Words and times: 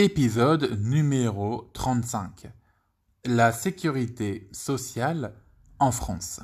Épisode 0.00 0.80
numéro 0.80 1.68
35. 1.72 2.46
La 3.24 3.50
sécurité 3.50 4.48
sociale 4.52 5.34
en 5.80 5.90
France. 5.90 6.38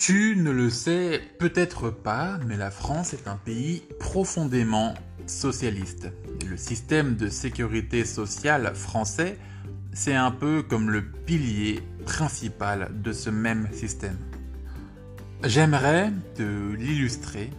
Tu 0.01 0.35
ne 0.35 0.49
le 0.49 0.71
sais 0.71 1.21
peut-être 1.37 1.91
pas, 1.91 2.39
mais 2.47 2.57
la 2.57 2.71
France 2.71 3.13
est 3.13 3.27
un 3.27 3.35
pays 3.35 3.83
profondément 3.99 4.95
socialiste. 5.27 6.11
le 6.49 6.57
système 6.57 7.15
de 7.15 7.29
sécurité 7.29 8.03
sociale 8.03 8.73
français, 8.73 9.37
c'est 9.93 10.15
un 10.15 10.31
peu 10.31 10.63
comme 10.63 10.89
le 10.89 11.03
pilier 11.03 11.81
principal 12.03 12.89
de 13.03 13.13
ce 13.13 13.29
même 13.29 13.69
système. 13.73 14.17
J'aimerais 15.43 16.11
te 16.33 16.73
l'illustrer 16.73 17.51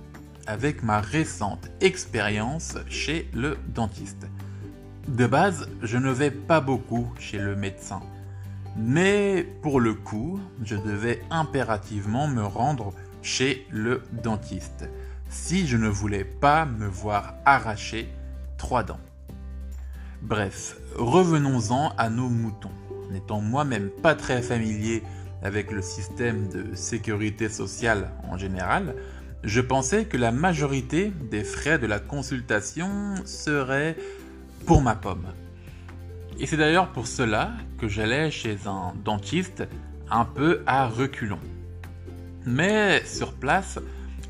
avec 0.48 0.82
ma 0.82 1.00
récente 1.00 1.70
expérience 1.80 2.76
chez 2.88 3.30
le 3.34 3.56
dentiste. 3.68 4.26
De 5.06 5.28
base, 5.28 5.68
je 5.80 5.96
ne 5.96 6.10
vais 6.10 6.32
pas 6.32 6.60
beaucoup 6.60 7.08
chez 7.20 7.38
le 7.38 7.54
médecin. 7.54 8.02
Mais 8.76 9.46
pour 9.62 9.80
le 9.80 9.94
coup, 9.94 10.40
je 10.62 10.76
devais 10.76 11.22
impérativement 11.30 12.26
me 12.26 12.42
rendre 12.42 12.92
chez 13.22 13.66
le 13.70 14.02
dentiste 14.22 14.88
si 15.28 15.66
je 15.66 15.76
ne 15.76 15.88
voulais 15.88 16.24
pas 16.24 16.66
me 16.66 16.86
voir 16.86 17.34
arracher 17.44 18.08
trois 18.58 18.82
dents. 18.82 19.00
Bref, 20.20 20.76
revenons-en 20.94 21.92
à 21.96 22.10
nos 22.10 22.28
moutons. 22.28 22.70
N'étant 23.10 23.40
moi-même 23.40 23.88
pas 23.88 24.14
très 24.14 24.42
familier 24.42 25.02
avec 25.42 25.72
le 25.72 25.82
système 25.82 26.48
de 26.48 26.74
sécurité 26.74 27.48
sociale 27.48 28.10
en 28.30 28.38
général, 28.38 28.94
je 29.42 29.60
pensais 29.60 30.04
que 30.04 30.16
la 30.16 30.30
majorité 30.30 31.12
des 31.30 31.44
frais 31.44 31.78
de 31.78 31.86
la 31.86 31.98
consultation 31.98 33.16
seraient 33.24 33.96
pour 34.66 34.82
ma 34.82 34.94
pomme. 34.94 35.26
Et 36.38 36.46
c'est 36.46 36.56
d'ailleurs 36.56 36.88
pour 36.88 37.06
cela 37.06 37.52
que 37.78 37.88
j'allais 37.88 38.30
chez 38.30 38.56
un 38.66 38.94
dentiste 39.04 39.64
un 40.10 40.24
peu 40.24 40.62
à 40.66 40.88
reculons. 40.88 41.38
Mais 42.44 43.04
sur 43.04 43.32
place, 43.34 43.78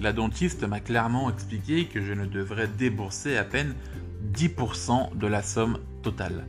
la 0.01 0.13
dentiste 0.13 0.65
m'a 0.65 0.81
clairement 0.81 1.31
expliqué 1.31 1.87
que 1.87 2.03
je 2.03 2.13
ne 2.13 2.27
devrais 2.27 2.69
débourser 2.69 3.37
à 3.37 3.45
peine 3.45 3.75
10% 4.35 5.17
de 5.17 5.27
la 5.27 5.43
somme 5.43 5.79
totale. 6.03 6.45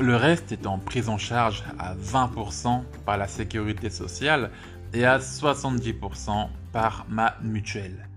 Le 0.00 0.16
reste 0.16 0.50
étant 0.50 0.78
pris 0.78 1.08
en 1.08 1.18
charge 1.18 1.62
à 1.78 1.94
20% 1.94 2.82
par 3.04 3.16
la 3.16 3.28
sécurité 3.28 3.90
sociale 3.90 4.50
et 4.92 5.04
à 5.04 5.18
70% 5.18 6.48
par 6.72 7.06
ma 7.08 7.36
mutuelle. 7.42 8.08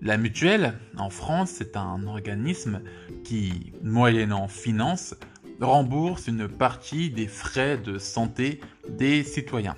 La 0.00 0.16
mutuelle, 0.16 0.74
en 0.96 1.10
France, 1.10 1.50
c'est 1.56 1.76
un 1.76 2.06
organisme 2.06 2.82
qui, 3.24 3.72
moyennant 3.82 4.46
finance, 4.46 5.16
rembourse 5.60 6.28
une 6.28 6.48
partie 6.48 7.10
des 7.10 7.26
frais 7.26 7.78
de 7.78 7.98
santé 7.98 8.60
des 8.88 9.22
citoyens. 9.24 9.76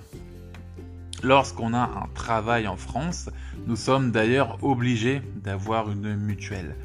Lorsqu'on 1.23 1.73
a 1.73 1.83
un 1.83 2.07
travail 2.13 2.67
en 2.67 2.77
France, 2.77 3.29
nous 3.67 3.75
sommes 3.75 4.11
d'ailleurs 4.11 4.57
obligés 4.63 5.21
d'avoir 5.35 5.91
une 5.91 6.15
mutuelle. 6.15 6.75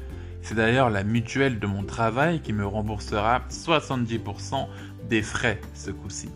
C'est 0.41 0.55
d'ailleurs 0.55 0.89
la 0.89 1.03
mutuelle 1.03 1.59
de 1.59 1.67
mon 1.67 1.83
travail 1.83 2.41
qui 2.41 2.53
me 2.53 2.65
remboursera 2.65 3.41
70% 3.49 4.67
des 5.09 5.21
frais 5.21 5.59
ce 5.73 5.91
coup-ci. 5.91 6.29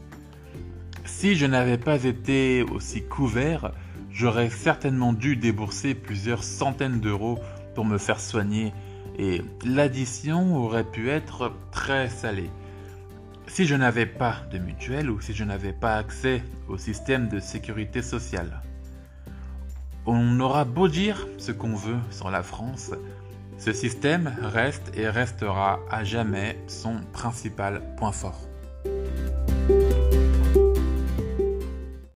Si 1.06 1.36
je 1.36 1.46
n'avais 1.46 1.78
pas 1.78 2.04
été 2.04 2.64
aussi 2.64 3.04
couvert, 3.04 3.72
j'aurais 4.12 4.50
certainement 4.50 5.14
dû 5.14 5.36
débourser 5.36 5.94
plusieurs 5.94 6.44
centaines 6.44 7.00
d'euros 7.00 7.40
pour 7.76 7.86
me 7.86 7.98
faire 7.98 8.20
soigner 8.20 8.74
et 9.18 9.42
l'addition 9.66 10.58
aurait 10.58 10.84
pu 10.84 11.10
être 11.10 11.54
très 11.72 12.10
salée. 12.10 12.50
Si 13.48 13.66
je 13.66 13.76
n'avais 13.76 14.06
pas 14.06 14.38
de 14.52 14.58
mutuelle 14.58 15.10
ou 15.10 15.20
si 15.20 15.34
je 15.34 15.44
n'avais 15.44 15.74
pas 15.74 15.98
accès 15.98 16.42
au 16.68 16.78
système 16.78 17.28
de 17.28 17.40
sécurité 17.40 18.02
sociale. 18.02 18.62
On 20.06 20.40
aura 20.40 20.66
beau 20.66 20.88
dire 20.88 21.28
ce 21.38 21.52
qu'on 21.52 21.76
veut 21.76 22.00
sur 22.10 22.32
la 22.32 22.44
France, 22.44 22.92
ce 23.58 23.74
système 23.74 24.34
reste 24.42 24.92
et 24.96 25.08
restera 25.08 25.80
à 25.92 26.04
jamais 26.04 26.58
son 26.68 26.96
principal 27.14 27.82
point 27.98 28.12
fort. 28.12 28.51